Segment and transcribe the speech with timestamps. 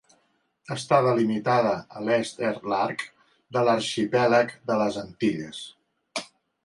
[0.75, 3.05] Està delimitada a l'est er l'arc
[3.59, 5.61] de l'arxipèlag de les Antilles.